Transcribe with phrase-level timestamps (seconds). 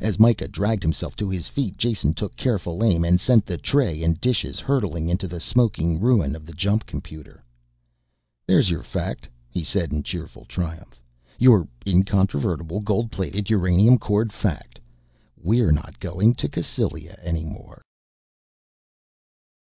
[0.00, 4.04] As Mikah dragged himself to his feet, Jason took careful aim and sent the tray
[4.04, 7.42] and dishes hurtling into the smoking ruin of the jump computer.
[8.46, 11.02] "There's your fact," he said in cheerful triumph.
[11.40, 14.78] "Your incontrovertible, gold plated, uranium cored fact.
[15.42, 17.82] "We're not going to Cassylia any more!"